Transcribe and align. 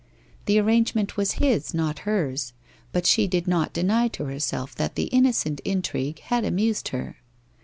The 0.45 0.57
arrangement 0.59 1.15
was 1.15 1.33
his, 1.33 1.75
not 1.75 1.99
hers, 2.09 2.53
but 2.91 3.05
she 3.05 3.27
did 3.27 3.47
not 3.47 3.71
deny 3.71 4.07
to 4.07 4.25
herself 4.25 4.73
that 4.73 4.95
the 4.95 5.03
innocent 5.13 5.59
intrigue 5.59 6.21
had 6.21 6.43
amused 6.43 6.87
her. 6.87 7.17